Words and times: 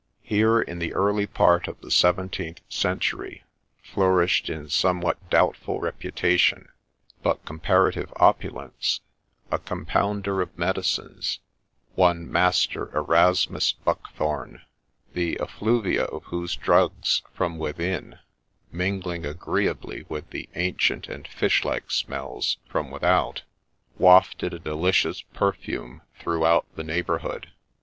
Here, 0.23 0.59
in 0.59 0.79
the 0.79 0.95
early 0.95 1.27
part 1.27 1.67
of 1.67 1.79
the 1.81 1.91
seventeenth 1.91 2.61
century, 2.67 3.43
flourished 3.83 4.49
in 4.49 4.67
somewhat 4.67 5.29
doubtful 5.29 5.79
reputation, 5.79 6.69
but 7.21 7.45
comparative 7.45 8.11
opulence, 8.15 9.01
a 9.51 9.59
compounder 9.59 10.41
of 10.41 10.57
medicines, 10.57 11.37
one 11.93 12.31
Master 12.31 12.89
Erasmus 12.97 13.73
Buckthorne; 13.73 14.63
the 15.13 15.37
effluvia 15.39 16.05
of 16.05 16.23
whose 16.23 16.55
drugs 16.55 17.21
from 17.31 17.59
within, 17.59 18.17
mingling 18.71 19.23
agreeably 19.23 20.05
with 20.09 20.31
the' 20.31 20.49
ancient 20.65 21.09
and 21.09 21.27
fish 21.27 21.63
like 21.63 21.91
smells' 21.91 22.57
from 22.71 22.89
without, 22.89 23.43
wafted 23.99 24.51
a 24.51 24.57
delicious 24.57 25.21
perfume 25.21 26.01
throughout 26.17 26.65
the 26.75 26.83
neighbourhood. 26.83 27.51